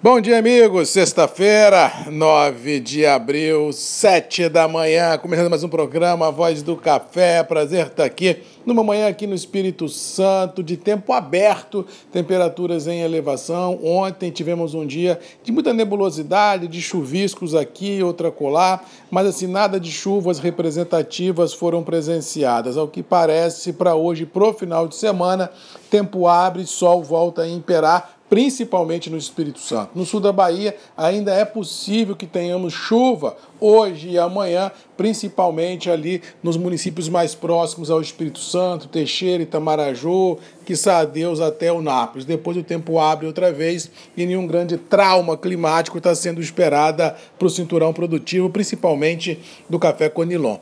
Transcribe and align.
Bom 0.00 0.20
dia, 0.20 0.38
amigos. 0.38 0.90
Sexta-feira, 0.90 2.06
9 2.08 2.78
de 2.78 3.04
abril, 3.04 3.72
7 3.72 4.48
da 4.48 4.68
manhã, 4.68 5.18
começando 5.18 5.50
mais 5.50 5.64
um 5.64 5.68
programa 5.68 6.30
Voz 6.30 6.62
do 6.62 6.76
Café. 6.76 7.42
Prazer 7.42 7.88
estar 7.88 8.04
aqui 8.04 8.36
numa 8.64 8.84
manhã 8.84 9.08
aqui 9.08 9.26
no 9.26 9.34
Espírito 9.34 9.88
Santo, 9.88 10.62
de 10.62 10.76
tempo 10.76 11.12
aberto, 11.12 11.84
temperaturas 12.12 12.86
em 12.86 13.00
elevação. 13.00 13.80
Ontem 13.82 14.30
tivemos 14.30 14.72
um 14.72 14.86
dia 14.86 15.18
de 15.42 15.50
muita 15.50 15.74
nebulosidade, 15.74 16.68
de 16.68 16.80
chuviscos 16.80 17.52
aqui, 17.52 18.00
outra 18.00 18.30
colar, 18.30 18.88
mas 19.10 19.26
assim, 19.26 19.48
nada 19.48 19.80
de 19.80 19.90
chuvas 19.90 20.38
representativas 20.38 21.52
foram 21.52 21.82
presenciadas. 21.82 22.76
Ao 22.76 22.86
que 22.86 23.02
parece, 23.02 23.72
para 23.72 23.96
hoje, 23.96 24.24
pro 24.24 24.52
final 24.52 24.86
de 24.86 24.94
semana, 24.94 25.50
tempo 25.90 26.28
abre, 26.28 26.64
sol 26.66 27.02
volta 27.02 27.42
a 27.42 27.48
imperar 27.48 28.17
principalmente 28.28 29.10
no 29.10 29.16
Espírito 29.16 29.58
Santo. 29.58 29.90
No 29.94 30.04
sul 30.04 30.20
da 30.20 30.32
Bahia 30.32 30.76
ainda 30.96 31.32
é 31.32 31.44
possível 31.44 32.14
que 32.14 32.26
tenhamos 32.26 32.72
chuva 32.72 33.36
hoje 33.60 34.10
e 34.10 34.18
amanhã, 34.18 34.70
principalmente 34.96 35.90
ali 35.90 36.22
nos 36.42 36.56
municípios 36.56 37.08
mais 37.08 37.34
próximos 37.34 37.90
ao 37.90 38.00
Espírito 38.00 38.38
Santo, 38.38 38.88
Teixeira, 38.88 39.42
Itamaraju, 39.42 40.38
quiçá 40.64 41.04
Deus 41.04 41.40
até 41.40 41.72
o 41.72 41.80
Nápoles. 41.80 42.24
Depois 42.24 42.56
o 42.56 42.62
tempo 42.62 42.98
abre 42.98 43.26
outra 43.26 43.50
vez 43.52 43.90
e 44.16 44.26
nenhum 44.26 44.46
grande 44.46 44.76
trauma 44.76 45.36
climático 45.36 45.98
está 45.98 46.14
sendo 46.14 46.40
esperada 46.40 47.16
para 47.38 47.46
o 47.46 47.50
cinturão 47.50 47.92
produtivo, 47.92 48.50
principalmente 48.50 49.40
do 49.68 49.78
café 49.78 50.08
Conilon. 50.08 50.58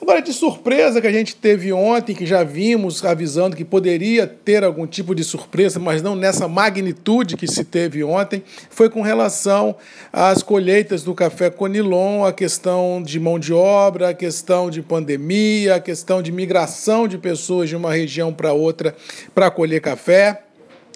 Agora, 0.00 0.22
de 0.22 0.32
surpresa 0.32 0.98
que 0.98 1.06
a 1.06 1.12
gente 1.12 1.36
teve 1.36 1.70
ontem, 1.74 2.14
que 2.14 2.24
já 2.24 2.42
vimos 2.42 3.04
avisando 3.04 3.54
que 3.54 3.66
poderia 3.66 4.26
ter 4.26 4.64
algum 4.64 4.86
tipo 4.86 5.14
de 5.14 5.22
surpresa, 5.22 5.78
mas 5.78 6.00
não 6.00 6.16
nessa 6.16 6.48
magnitude 6.48 7.36
que 7.36 7.46
se 7.46 7.64
teve 7.64 8.02
ontem, 8.02 8.42
foi 8.70 8.88
com 8.88 9.02
relação 9.02 9.76
às 10.10 10.42
colheitas 10.42 11.02
do 11.02 11.14
café 11.14 11.50
Conilon, 11.50 12.24
a 12.24 12.32
questão 12.32 13.02
de 13.02 13.20
mão 13.20 13.38
de 13.38 13.52
obra, 13.52 14.08
a 14.08 14.14
questão 14.14 14.70
de 14.70 14.80
pandemia, 14.80 15.74
a 15.74 15.80
questão 15.80 16.22
de 16.22 16.32
migração 16.32 17.06
de 17.06 17.18
pessoas 17.18 17.68
de 17.68 17.76
uma 17.76 17.92
região 17.92 18.32
para 18.32 18.54
outra 18.54 18.96
para 19.34 19.50
colher 19.50 19.82
café. 19.82 20.44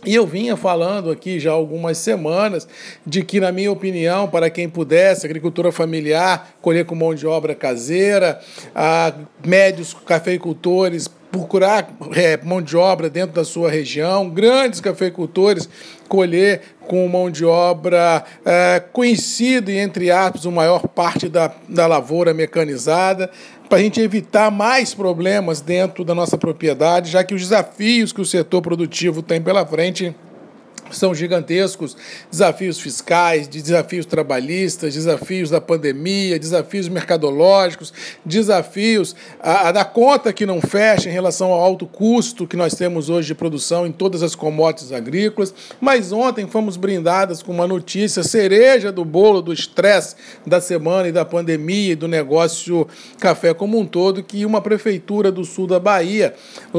E 0.07 0.15
eu 0.15 0.27
vinha 0.27 0.57
falando 0.57 1.11
aqui 1.11 1.41
já 1.41 1.51
há 1.51 1.55
algumas 1.55 1.99
semanas 1.99 2.69
de 3.07 3.23
que, 3.25 3.41
na 3.41 3.51
minha 3.51 3.73
opinião, 3.73 4.29
para 4.29 4.51
quem 4.51 4.69
pudesse, 4.69 5.27
agricultura 5.27 5.73
familiar, 5.73 6.57
colher 6.61 6.85
com 6.85 6.95
mão 6.95 7.15
de 7.15 7.27
obra 7.27 7.55
caseira, 7.55 8.41
a 8.75 9.13
médios 9.45 9.95
cafeicultores 9.95 11.09
procurar 11.31 11.89
é, 12.15 12.39
mão 12.45 12.63
de 12.63 12.77
obra 12.77 13.11
dentro 13.11 13.35
da 13.35 13.45
sua 13.45 13.69
região, 13.69 14.31
grandes 14.31 14.81
cafeicultores 14.81 15.69
colher 16.09 16.61
com 16.87 17.09
mão 17.09 17.29
de 17.29 17.45
obra 17.45 18.23
é, 18.45 18.81
conhecido 18.93 19.71
e, 19.71 19.79
entre 19.79 20.11
aspas, 20.11 20.47
a 20.47 20.51
maior 20.51 20.87
parte 20.87 21.29
da, 21.29 21.53
da 21.69 21.87
lavoura 21.87 22.33
mecanizada, 22.33 23.31
para 23.75 23.81
a 23.81 23.83
gente 23.83 24.01
evitar 24.01 24.53
mais 24.53 24.95
problemas 24.95 25.61
dentro 25.61 26.05
da 26.05 26.15
nossa 26.15 26.39
propriedade, 26.39 27.11
já 27.11 27.25
que 27.25 27.35
os 27.35 27.41
desafios 27.43 28.13
que 28.13 28.21
o 28.21 28.25
setor 28.25 28.63
produtivo 28.63 29.21
tem 29.21 29.43
pela 29.43 29.67
frente 29.67 30.15
são 30.97 31.15
gigantescos 31.15 31.97
desafios 32.31 32.79
fiscais, 32.81 33.47
desafios 33.47 34.07
trabalhistas, 34.07 34.95
desafios 34.95 35.51
da 35.51 35.61
pandemia, 35.61 36.39
desafios 36.39 36.89
mercadológicos, 36.89 37.93
desafios 38.25 39.15
a, 39.41 39.69
a 39.69 39.73
da 39.73 39.85
conta 39.85 40.33
que 40.33 40.47
não 40.47 40.61
fecha 40.61 41.09
em 41.09 41.13
relação 41.13 41.53
ao 41.53 41.61
alto 41.61 41.87
custo 41.87 42.47
que 42.47 42.57
nós 42.57 42.75
temos 42.75 43.09
hoje 43.09 43.29
de 43.29 43.35
produção 43.35 43.87
em 43.87 43.93
todas 43.93 44.23
as 44.23 44.35
commodities 44.35 44.93
agrícolas. 44.93 45.55
Mas 45.81 46.13
ontem 46.13 46.47
fomos 46.47 46.77
brindadas 46.77 47.43
com 47.43 47.53
uma 47.53 47.67
notícia 47.67 48.23
cereja 48.23 48.91
do 48.91 49.05
bolo 49.05 49.41
do 49.41 49.53
estresse 49.53 50.17
da 50.47 50.61
semana 50.61 51.09
e 51.09 51.13
da 51.13 51.25
pandemia 51.25 51.93
e 51.93 51.97
do 51.97 52.09
negócio 52.09 52.87
café 53.19 53.55
como 53.55 53.79
um 53.79 53.87
todo, 53.87 54.23
que 54.23 54.45
uma 54.45 54.61
prefeitura 54.61 55.31
do 55.31 55.45
sul 55.45 55.67
da 55.67 55.79
Bahia, 55.79 56.35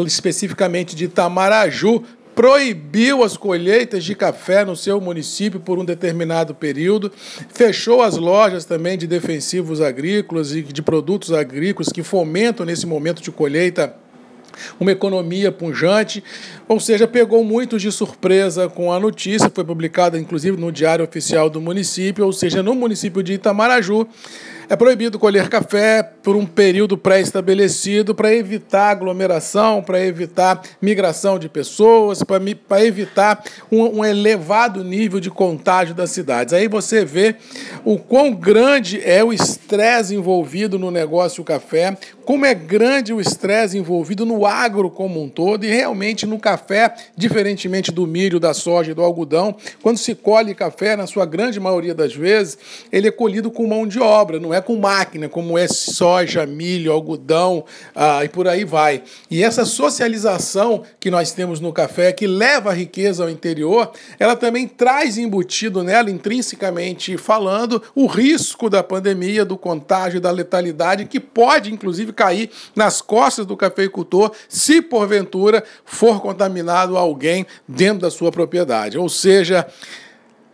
especificamente 0.05 0.95
de 0.95 1.05
Itamaraju, 1.05 2.03
proibiu 2.35 3.23
as 3.23 3.37
colheitas 3.37 4.03
de 4.03 4.13
café 4.13 4.65
no 4.65 4.75
seu 4.75 4.99
município 4.99 5.59
por 5.59 5.79
um 5.79 5.85
determinado 5.85 6.53
período, 6.53 7.11
fechou 7.53 8.01
as 8.01 8.17
lojas 8.17 8.65
também 8.65 8.97
de 8.97 9.07
defensivos 9.07 9.79
agrícolas 9.79 10.53
e 10.53 10.61
de 10.61 10.81
produtos 10.81 11.31
agrícolas 11.31 11.91
que 11.91 12.03
fomentam 12.03 12.65
nesse 12.65 12.85
momento 12.85 13.21
de 13.21 13.31
colheita 13.31 13.95
uma 14.79 14.91
economia 14.91 15.51
punjante, 15.51 16.23
ou 16.67 16.79
seja, 16.79 17.07
pegou 17.07 17.43
muitos 17.43 17.81
de 17.81 17.91
surpresa 17.91 18.69
com 18.69 18.91
a 18.91 18.99
notícia, 18.99 19.51
foi 19.53 19.63
publicada 19.63 20.19
inclusive 20.19 20.57
no 20.57 20.71
Diário 20.71 21.03
Oficial 21.03 21.49
do 21.49 21.59
município, 21.59 22.25
ou 22.25 22.33
seja, 22.33 22.63
no 22.63 22.73
município 22.73 23.21
de 23.21 23.33
Itamaraju. 23.33 24.07
É 24.67 24.75
proibido 24.75 25.19
colher 25.19 25.47
café 25.47 26.01
por 26.23 26.35
um 26.35 26.45
período 26.45 26.97
pré-estabelecido 26.97 28.15
para 28.15 28.33
evitar 28.33 28.89
aglomeração, 28.89 29.81
para 29.83 30.03
evitar 30.03 30.61
migração 30.81 31.37
de 31.37 31.47
pessoas, 31.47 32.23
para 32.23 32.83
evitar 32.83 33.43
um, 33.71 33.99
um, 33.99 34.05
elevado 34.05 34.83
nível 34.83 35.19
de 35.19 35.29
contágio 35.29 35.93
das 35.93 36.09
cidades. 36.09 36.53
Aí 36.53 36.67
você 36.67 37.05
vê 37.05 37.35
o 37.83 37.99
quão 37.99 38.33
grande 38.33 38.99
é 39.03 39.23
o 39.23 39.31
estresse 39.31 40.15
envolvido 40.15 40.79
no 40.79 40.89
negócio 40.89 41.43
café, 41.43 41.95
como 42.25 42.45
é 42.45 42.53
grande 42.53 43.13
o 43.13 43.21
estresse 43.21 43.77
envolvido 43.77 44.25
no 44.25 44.45
agro 44.45 44.89
como 44.89 45.21
um 45.21 45.29
todo 45.29 45.63
e 45.63 45.69
realmente 45.69 46.25
no 46.25 46.39
café, 46.39 46.93
diferentemente 47.15 47.91
do 47.91 48.07
milho, 48.07 48.39
da 48.39 48.53
soja 48.53 48.91
e 48.91 48.93
do 48.95 49.03
algodão, 49.03 49.55
quando 49.81 49.97
se 49.97 50.15
colhe 50.15 50.55
café, 50.55 50.95
na 50.95 51.05
sua 51.05 51.25
grande 51.25 51.59
maioria 51.59 51.93
das 51.93 52.15
vezes, 52.15 52.57
ele 52.91 53.07
é 53.07 53.11
colhido 53.11 53.51
com 53.51 53.67
mão 53.67 53.87
de 53.87 53.99
obra, 53.99 54.39
não 54.39 54.53
é 54.53 54.59
com 54.59 54.75
máquina, 54.75 55.29
como 55.29 55.57
é 55.57 55.67
soja, 55.67 56.45
milho, 56.45 56.91
algodão 56.91 57.63
ah, 57.95 58.25
e 58.25 58.29
por 58.29 58.47
aí 58.47 58.65
vai. 58.65 59.03
E 59.29 59.43
essa 59.43 59.63
socialização 59.63 60.83
que 60.99 61.11
nós 61.11 61.31
temos 61.31 61.59
no 61.59 61.71
café, 61.71 62.11
que 62.11 62.25
leva 62.25 62.71
a 62.71 62.73
riqueza 62.73 63.23
ao 63.23 63.29
interior, 63.29 63.91
ela 64.17 64.35
também 64.35 64.67
traz 64.67 65.17
embutido 65.17 65.83
nela, 65.83 66.09
intrinsecamente 66.09 67.17
falando, 67.17 67.81
o 67.93 68.07
risco 68.07 68.69
da 68.69 68.81
pandemia, 68.81 69.45
do 69.45 69.57
contágio, 69.57 70.19
da 70.19 70.31
letalidade, 70.31 71.05
que 71.05 71.19
pode, 71.19 71.71
inclusive, 71.71 72.14
cair 72.15 72.49
nas 72.75 73.01
costas 73.01 73.45
do 73.45 73.55
cafeicultor 73.55 74.31
se 74.49 74.81
porventura 74.81 75.63
for 75.83 76.21
contaminado 76.21 76.97
alguém 76.97 77.45
dentro 77.67 77.99
da 77.99 78.09
sua 78.09 78.31
propriedade. 78.31 78.97
Ou 78.97 79.09
seja, 79.09 79.67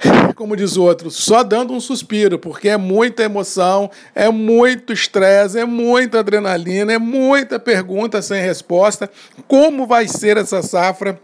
como 0.35 0.55
diz 0.55 0.77
outro, 0.77 1.09
só 1.11 1.43
dando 1.43 1.73
um 1.73 1.79
suspiro, 1.79 2.39
porque 2.39 2.69
é 2.69 2.77
muita 2.77 3.23
emoção, 3.23 3.89
é 4.15 4.29
muito 4.29 4.91
estresse, 4.91 5.59
é 5.59 5.65
muita 5.65 6.19
adrenalina, 6.19 6.93
é 6.93 6.97
muita 6.97 7.59
pergunta 7.59 8.21
sem 8.21 8.41
resposta. 8.41 9.09
Como 9.47 9.85
vai 9.85 10.07
ser 10.07 10.37
essa 10.37 10.61
safra? 10.61 11.19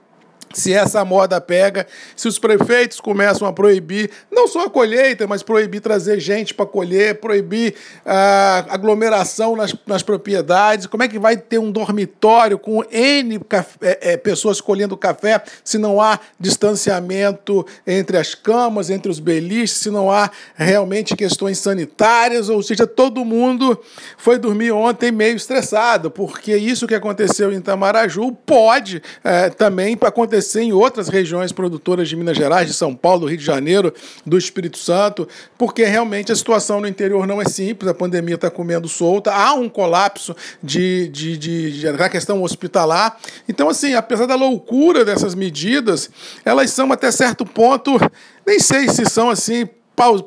Se 0.58 0.74
essa 0.74 1.06
moda 1.06 1.40
pega, 1.40 1.86
se 2.16 2.28
os 2.28 2.40
prefeitos 2.40 3.00
começam 3.00 3.48
a 3.48 3.54
proibir 3.54 4.10
não 4.32 4.48
só 4.48 4.66
a 4.66 4.70
colheita, 4.70 5.28
mas 5.28 5.44
proibir 5.44 5.82
trazer 5.82 6.20
gente 6.20 6.52
para 6.52 6.66
colher, 6.66 7.20
proibir 7.20 7.76
a 8.04 8.66
uh, 8.68 8.74
aglomeração 8.74 9.56
nas, 9.56 9.76
nas 9.86 10.02
propriedades, 10.02 10.88
como 10.88 11.04
é 11.04 11.08
que 11.08 11.20
vai 11.20 11.38
ter 11.38 11.60
um 11.60 11.72
dormitório 11.72 12.58
com 12.58 12.84
N 12.92 13.40
é, 13.82 14.14
é, 14.14 14.18
pessoas 14.18 14.60
colhendo 14.60 14.98
café 14.98 15.44
se 15.64 15.78
não 15.78 16.02
há 16.02 16.20
distanciamento 16.40 17.64
entre 17.86 18.18
as 18.18 18.34
camas, 18.34 18.90
entre 18.90 19.12
os 19.12 19.20
beliches, 19.20 19.78
se 19.78 19.92
não 19.92 20.10
há 20.10 20.32
realmente 20.56 21.16
questões 21.16 21.60
sanitárias, 21.60 22.50
ou 22.50 22.64
seja, 22.64 22.88
todo 22.88 23.24
mundo 23.24 23.80
foi 24.18 24.40
dormir 24.40 24.72
ontem 24.72 25.12
meio 25.12 25.36
estressado, 25.36 26.10
porque 26.10 26.58
isso 26.58 26.88
que 26.88 26.96
aconteceu 26.96 27.54
em 27.54 27.62
Tamaraju 27.62 28.32
pode 28.32 29.04
é, 29.24 29.50
também 29.52 29.96
acontecer 30.02 30.47
acontecer 30.48 30.62
em 30.62 30.72
outras 30.72 31.10
regiões 31.10 31.52
produtoras 31.52 32.08
de 32.08 32.16
Minas 32.16 32.38
Gerais, 32.38 32.68
de 32.68 32.74
São 32.74 32.96
Paulo, 32.96 33.22
do 33.22 33.26
Rio 33.28 33.38
de 33.38 33.44
Janeiro, 33.44 33.94
do 34.26 34.38
Espírito 34.38 34.78
Santo, 34.78 35.28
porque 35.58 35.84
realmente 35.84 36.32
a 36.32 36.36
situação 36.36 36.80
no 36.80 36.88
interior 36.88 37.28
não 37.28 37.42
é 37.42 37.46
simples, 37.46 37.92
a 37.92 37.94
pandemia 37.94 38.36
está 38.36 38.50
comendo 38.50 38.88
solta, 38.88 39.34
há 39.34 39.54
um 39.54 39.68
colapso 39.68 40.36
de, 40.64 41.10
de, 41.10 41.38
de, 41.38 41.82
de, 41.82 42.10
questão 42.10 42.42
hospitalar. 42.42 43.18
Então, 43.50 43.68
assim, 43.68 43.94
apesar 43.94 44.26
da 44.26 44.36
loucura 44.36 45.04
dessas 45.04 45.36
medidas, 45.36 46.10
elas 46.46 46.72
são 46.72 46.92
até 46.94 47.12
certo 47.12 47.46
ponto, 47.46 48.00
nem 48.46 48.60
sei 48.60 48.88
se 48.88 49.06
são 49.06 49.30
assim 49.30 49.68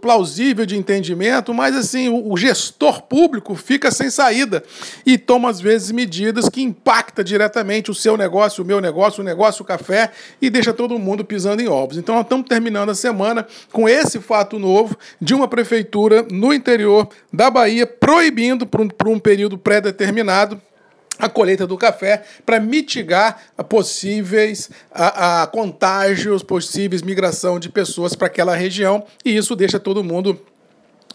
plausível 0.01 0.67
de 0.67 0.77
entendimento, 0.77 1.55
mas 1.55 1.77
assim, 1.77 2.09
o 2.09 2.37
gestor 2.37 3.03
público 3.03 3.55
fica 3.55 3.89
sem 3.93 4.11
saída 4.11 4.65
e 5.07 5.17
toma 5.17 5.49
às 5.49 5.61
vezes 5.61 5.93
medidas 5.93 6.49
que 6.49 6.61
impactam 6.61 7.25
diretamente 7.25 7.89
o 7.89 7.95
seu 7.95 8.17
negócio, 8.17 8.65
o 8.65 8.67
meu 8.67 8.81
negócio, 8.81 9.23
o 9.23 9.25
negócio 9.25 9.63
o 9.63 9.65
café 9.65 10.11
e 10.43 10.51
deixa 10.51 10.73
todo 10.73 10.99
mundo 10.99 11.25
pisando 11.25 11.63
em 11.63 11.69
ovos. 11.69 11.97
Então 11.97 12.17
nós 12.17 12.25
estamos 12.25 12.49
terminando 12.49 12.91
a 12.91 12.95
semana 12.95 13.47
com 13.71 13.89
esse 13.89 14.19
fato 14.19 14.59
novo 14.59 14.97
de 15.21 15.35
uma 15.35 15.47
prefeitura 15.47 16.27
no 16.29 16.53
interior 16.53 17.09
da 17.33 17.49
Bahia 17.49 17.87
proibindo 17.87 18.67
por 18.67 18.81
um, 18.81 18.89
por 18.89 19.07
um 19.07 19.21
período 19.21 19.57
pré-determinado 19.57 20.61
a 21.21 21.29
colheita 21.29 21.67
do 21.67 21.77
café 21.77 22.23
para 22.45 22.59
mitigar 22.59 23.41
possíveis 23.69 24.71
a, 24.91 25.43
a, 25.43 25.47
contágios, 25.47 26.43
possíveis 26.43 27.03
migração 27.03 27.59
de 27.59 27.69
pessoas 27.69 28.15
para 28.15 28.27
aquela 28.27 28.57
região 28.57 29.05
e 29.25 29.37
isso 29.37 29.55
deixa 29.55 29.79
todo 29.79 30.03
mundo 30.03 30.41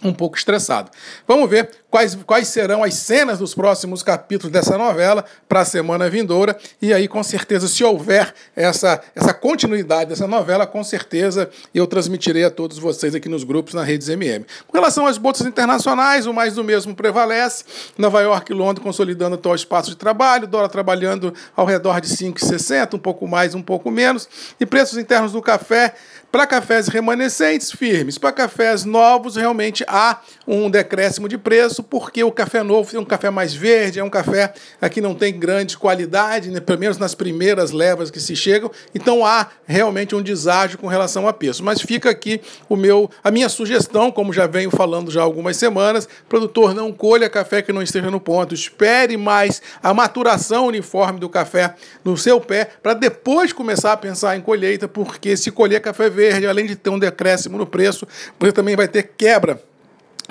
um 0.03 0.13
pouco 0.13 0.37
estressado. 0.37 0.91
Vamos 1.27 1.49
ver 1.49 1.69
quais, 1.95 2.13
quais 2.25 2.49
serão 2.49 2.83
as 2.83 2.93
cenas 2.95 3.39
dos 3.39 3.55
próximos 3.55 4.03
capítulos 4.03 4.51
dessa 4.51 4.77
novela 4.77 5.23
para 5.47 5.61
a 5.61 5.65
semana 5.65 6.09
vindoura. 6.09 6.57
E 6.81 6.93
aí, 6.93 7.07
com 7.07 7.23
certeza, 7.23 7.69
se 7.69 7.85
houver 7.85 8.33
essa, 8.53 9.01
essa 9.15 9.33
continuidade 9.33 10.09
dessa 10.09 10.27
novela, 10.27 10.67
com 10.67 10.83
certeza 10.83 11.49
eu 11.73 11.87
transmitirei 11.87 12.43
a 12.43 12.51
todos 12.51 12.77
vocês 12.77 13.15
aqui 13.15 13.29
nos 13.29 13.45
grupos 13.45 13.73
na 13.73 13.81
Redes 13.81 14.09
MM. 14.09 14.45
Com 14.67 14.77
relação 14.77 15.07
às 15.07 15.17
bolsas 15.17 15.47
internacionais, 15.47 16.27
o 16.27 16.33
mais 16.33 16.55
do 16.55 16.65
mesmo 16.65 16.93
prevalece. 16.93 17.63
Nova 17.97 18.19
York 18.19 18.51
e 18.51 18.53
Londres 18.53 18.83
consolidando 18.83 19.37
o 19.37 19.39
atual 19.39 19.55
espaço 19.55 19.91
de 19.91 19.95
trabalho, 19.95 20.47
dólar 20.47 20.67
trabalhando 20.67 21.33
ao 21.55 21.65
redor 21.65 22.01
de 22.01 22.09
5,60, 22.09 22.95
um 22.95 22.99
pouco 22.99 23.25
mais, 23.25 23.55
um 23.55 23.61
pouco 23.61 23.89
menos. 23.89 24.27
E 24.59 24.65
preços 24.65 24.97
internos 24.97 25.31
do 25.31 25.41
café 25.41 25.93
para 26.35 26.45
cafés 26.45 26.89
remanescentes, 26.89 27.71
firmes. 27.71 28.17
Para 28.17 28.33
cafés 28.33 28.83
novos, 28.83 29.37
realmente 29.37 29.85
há 29.87 30.19
um 30.45 30.69
decréscimo 30.69 31.29
de 31.29 31.37
preço, 31.37 31.81
porque 31.89 32.23
o 32.23 32.31
café 32.31 32.63
novo 32.63 32.95
é 32.95 32.99
um 32.99 33.05
café 33.05 33.29
mais 33.29 33.53
verde, 33.53 33.99
é 33.99 34.03
um 34.03 34.09
café 34.09 34.53
que 34.91 35.01
não 35.01 35.15
tem 35.15 35.37
grande 35.37 35.77
qualidade, 35.77 36.49
né, 36.49 36.59
pelo 36.59 36.79
menos 36.79 36.97
nas 36.97 37.15
primeiras 37.15 37.71
levas 37.71 38.11
que 38.11 38.19
se 38.19 38.35
chegam. 38.35 38.71
Então 38.93 39.25
há 39.25 39.47
realmente 39.65 40.15
um 40.15 40.21
deságio 40.21 40.77
com 40.77 40.87
relação 40.87 41.27
a 41.27 41.33
preço. 41.33 41.63
Mas 41.63 41.81
fica 41.81 42.09
aqui 42.09 42.41
o 42.67 42.75
meu, 42.75 43.09
a 43.23 43.31
minha 43.31 43.49
sugestão, 43.49 44.11
como 44.11 44.33
já 44.33 44.47
venho 44.47 44.69
falando 44.71 45.11
já 45.11 45.21
há 45.21 45.23
algumas 45.23 45.57
semanas, 45.57 46.07
produtor 46.27 46.73
não 46.73 46.91
colha 46.91 47.29
café 47.29 47.61
que 47.61 47.73
não 47.73 47.81
esteja 47.81 48.09
no 48.11 48.19
ponto. 48.19 48.53
Espere 48.53 49.17
mais 49.17 49.61
a 49.81 49.93
maturação 49.93 50.67
uniforme 50.67 51.19
do 51.19 51.29
café 51.29 51.75
no 52.03 52.17
seu 52.17 52.39
pé 52.39 52.69
para 52.81 52.93
depois 52.93 53.53
começar 53.53 53.93
a 53.93 53.97
pensar 53.97 54.35
em 54.35 54.41
colheita, 54.41 54.87
porque 54.87 55.37
se 55.37 55.51
colher 55.51 55.81
café 55.81 56.09
verde, 56.09 56.47
além 56.47 56.65
de 56.65 56.75
ter 56.75 56.89
um 56.89 56.99
decréscimo 56.99 57.57
no 57.57 57.65
preço, 57.65 58.07
você 58.39 58.51
também 58.51 58.75
vai 58.75 58.87
ter 58.87 59.03
quebra 59.17 59.61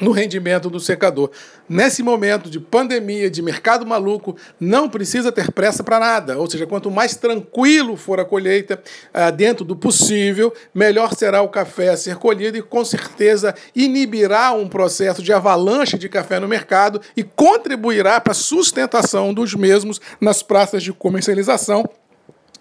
no 0.00 0.10
rendimento 0.10 0.68
do 0.68 0.80
secador. 0.80 1.30
Nesse 1.68 2.02
momento 2.02 2.50
de 2.50 2.58
pandemia, 2.58 3.30
de 3.30 3.40
mercado 3.40 3.86
maluco, 3.86 4.36
não 4.58 4.88
precisa 4.88 5.30
ter 5.30 5.50
pressa 5.52 5.82
para 5.82 6.00
nada. 6.00 6.38
Ou 6.38 6.48
seja, 6.50 6.66
quanto 6.66 6.90
mais 6.90 7.16
tranquilo 7.16 7.96
for 7.96 8.20
a 8.20 8.24
colheita, 8.24 8.82
ah, 9.12 9.30
dentro 9.30 9.64
do 9.64 9.76
possível, 9.76 10.52
melhor 10.74 11.14
será 11.14 11.42
o 11.42 11.48
café 11.48 11.90
a 11.90 11.96
ser 11.96 12.16
colhido 12.16 12.58
e 12.58 12.62
com 12.62 12.84
certeza 12.84 13.54
inibirá 13.74 14.52
um 14.52 14.68
processo 14.68 15.22
de 15.22 15.32
avalanche 15.32 15.98
de 15.98 16.08
café 16.08 16.38
no 16.38 16.48
mercado 16.48 17.00
e 17.16 17.22
contribuirá 17.22 18.20
para 18.20 18.32
a 18.32 18.34
sustentação 18.34 19.32
dos 19.32 19.54
mesmos 19.54 20.00
nas 20.20 20.42
praças 20.42 20.82
de 20.82 20.92
comercialização 20.92 21.88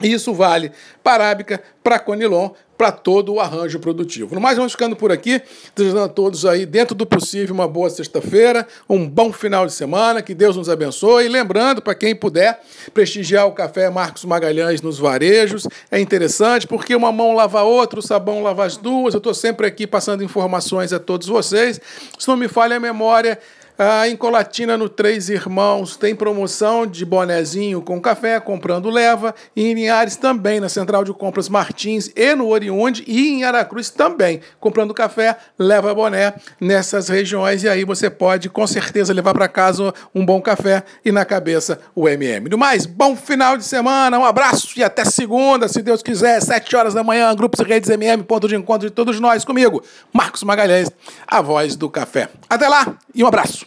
isso 0.07 0.33
vale 0.33 0.71
para 1.03 1.23
Arábica, 1.25 1.61
para 1.83 1.99
Conilon, 1.99 2.51
para 2.77 2.91
todo 2.91 3.33
o 3.33 3.39
arranjo 3.39 3.79
produtivo. 3.79 4.35
No 4.35 4.41
mais, 4.41 4.57
vamos 4.57 4.73
ficando 4.73 4.95
por 4.95 5.11
aqui, 5.11 5.41
desejando 5.75 6.03
a 6.03 6.09
todos 6.09 6.45
aí, 6.45 6.65
dentro 6.65 6.95
do 6.95 7.05
possível, 7.05 7.53
uma 7.53 7.67
boa 7.67 7.89
sexta-feira, 7.89 8.67
um 8.89 9.07
bom 9.07 9.31
final 9.31 9.65
de 9.65 9.73
semana, 9.73 10.21
que 10.21 10.33
Deus 10.33 10.57
nos 10.57 10.69
abençoe. 10.69 11.25
E 11.25 11.29
lembrando, 11.29 11.81
para 11.81 11.95
quem 11.95 12.15
puder, 12.15 12.59
prestigiar 12.93 13.47
o 13.47 13.51
Café 13.51 13.89
Marcos 13.89 14.25
Magalhães 14.25 14.81
nos 14.81 14.97
varejos, 14.97 15.67
é 15.91 15.99
interessante, 15.99 16.67
porque 16.67 16.95
uma 16.95 17.11
mão 17.11 17.33
lava 17.33 17.59
a 17.59 17.63
outra, 17.63 17.99
o 17.99 18.03
sabão 18.03 18.43
lava 18.43 18.65
as 18.65 18.75
duas. 18.75 19.13
Eu 19.13 19.19
estou 19.19 19.33
sempre 19.33 19.67
aqui 19.67 19.85
passando 19.85 20.23
informações 20.23 20.91
a 20.91 20.99
todos 20.99 21.27
vocês. 21.27 21.79
Se 22.17 22.27
não 22.27 22.35
me 22.35 22.47
falha 22.47 22.77
a 22.77 22.79
memória, 22.79 23.39
ah, 23.77 24.07
em 24.07 24.15
Colatina, 24.15 24.77
no 24.77 24.87
Três 24.87 25.29
Irmãos, 25.29 25.97
tem 25.97 26.15
promoção 26.15 26.85
de 26.85 27.03
bonezinho 27.03 27.81
com 27.81 27.99
café, 27.99 28.39
comprando 28.39 28.89
leva. 28.89 29.33
E 29.55 29.65
em 29.65 29.73
Linhares 29.73 30.15
também, 30.15 30.59
na 30.59 30.69
Central 30.69 31.03
de 31.03 31.11
Compras 31.11 31.49
Martins 31.49 32.11
e 32.15 32.35
no 32.35 32.49
Oriunde. 32.49 33.03
E 33.07 33.29
em 33.29 33.43
Aracruz 33.43 33.89
também, 33.89 34.41
comprando 34.59 34.93
café, 34.93 35.37
leva 35.57 35.93
boné 35.93 36.35
nessas 36.61 37.09
regiões. 37.09 37.63
E 37.63 37.69
aí 37.69 37.83
você 37.83 38.09
pode, 38.09 38.47
com 38.47 38.65
certeza, 38.67 39.11
levar 39.11 39.33
para 39.33 39.47
casa 39.47 39.93
um 40.13 40.23
bom 40.23 40.39
café 40.39 40.83
e 41.03 41.11
na 41.11 41.25
cabeça 41.25 41.79
o 41.95 42.07
MM. 42.07 42.49
Do 42.49 42.57
mais, 42.57 42.85
bom 42.85 43.15
final 43.15 43.57
de 43.57 43.63
semana, 43.63 44.19
um 44.19 44.25
abraço 44.25 44.67
e 44.77 44.83
até 44.83 45.03
segunda, 45.03 45.67
se 45.67 45.81
Deus 45.81 46.03
quiser, 46.03 46.41
sete 46.41 46.75
horas 46.75 46.93
da 46.93 47.03
manhã, 47.03 47.33
Grupos 47.35 47.59
e 47.59 47.63
Redes 47.63 47.89
MM, 47.89 48.23
ponto 48.23 48.47
de 48.47 48.55
encontro 48.55 48.87
de 48.87 48.93
todos 48.93 49.19
nós. 49.19 49.43
Comigo, 49.43 49.83
Marcos 50.13 50.43
Magalhães, 50.43 50.91
a 51.27 51.41
voz 51.41 51.75
do 51.75 51.89
café. 51.89 52.29
Até 52.47 52.67
lá 52.67 52.95
e 53.15 53.23
um 53.23 53.27
abraço. 53.27 53.65